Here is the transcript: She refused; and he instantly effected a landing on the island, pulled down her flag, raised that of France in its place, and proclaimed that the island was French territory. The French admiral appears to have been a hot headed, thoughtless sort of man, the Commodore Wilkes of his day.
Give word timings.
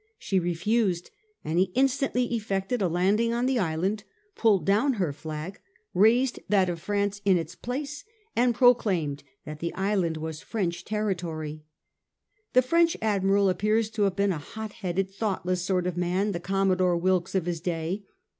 She 0.17 0.39
refused; 0.39 1.11
and 1.45 1.59
he 1.59 1.69
instantly 1.75 2.33
effected 2.33 2.81
a 2.81 2.87
landing 2.87 3.33
on 3.35 3.45
the 3.45 3.59
island, 3.59 4.03
pulled 4.35 4.65
down 4.65 4.93
her 4.93 5.13
flag, 5.13 5.59
raised 5.93 6.39
that 6.49 6.69
of 6.71 6.81
France 6.81 7.21
in 7.23 7.37
its 7.37 7.53
place, 7.53 8.03
and 8.35 8.55
proclaimed 8.55 9.23
that 9.45 9.59
the 9.59 9.71
island 9.75 10.17
was 10.17 10.41
French 10.41 10.83
territory. 10.85 11.65
The 12.53 12.63
French 12.63 12.97
admiral 12.99 13.47
appears 13.47 13.91
to 13.91 14.01
have 14.05 14.15
been 14.15 14.31
a 14.31 14.39
hot 14.39 14.71
headed, 14.73 15.11
thoughtless 15.11 15.61
sort 15.61 15.85
of 15.85 15.97
man, 15.97 16.31
the 16.31 16.39
Commodore 16.39 16.97
Wilkes 16.97 17.35
of 17.35 17.45
his 17.45 17.61
day. 17.61 18.03